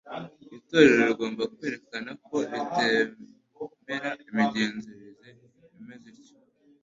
[0.57, 5.27] Itorero rigomba kwerekana ko ritemera imigenzereze
[5.79, 6.35] imeze ityo;